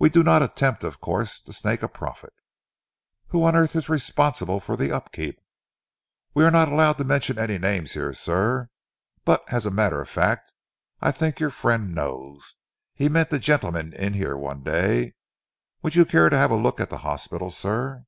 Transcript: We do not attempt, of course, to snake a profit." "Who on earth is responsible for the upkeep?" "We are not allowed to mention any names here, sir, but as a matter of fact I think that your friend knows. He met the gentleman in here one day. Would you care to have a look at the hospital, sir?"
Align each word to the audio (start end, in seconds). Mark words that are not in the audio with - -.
We 0.00 0.10
do 0.10 0.24
not 0.24 0.42
attempt, 0.42 0.82
of 0.82 1.00
course, 1.00 1.40
to 1.42 1.52
snake 1.52 1.84
a 1.84 1.88
profit." 1.88 2.32
"Who 3.28 3.44
on 3.44 3.54
earth 3.54 3.76
is 3.76 3.88
responsible 3.88 4.58
for 4.58 4.76
the 4.76 4.90
upkeep?" 4.90 5.38
"We 6.34 6.42
are 6.44 6.50
not 6.50 6.66
allowed 6.66 6.94
to 6.94 7.04
mention 7.04 7.38
any 7.38 7.58
names 7.58 7.92
here, 7.92 8.12
sir, 8.12 8.70
but 9.24 9.44
as 9.52 9.64
a 9.64 9.70
matter 9.70 10.00
of 10.00 10.08
fact 10.10 10.50
I 11.00 11.12
think 11.12 11.36
that 11.36 11.42
your 11.42 11.50
friend 11.50 11.94
knows. 11.94 12.56
He 12.96 13.08
met 13.08 13.30
the 13.30 13.38
gentleman 13.38 13.92
in 13.92 14.14
here 14.14 14.36
one 14.36 14.64
day. 14.64 15.14
Would 15.82 15.94
you 15.94 16.06
care 16.06 16.28
to 16.28 16.36
have 16.36 16.50
a 16.50 16.56
look 16.56 16.80
at 16.80 16.90
the 16.90 16.98
hospital, 17.06 17.52
sir?" 17.52 18.04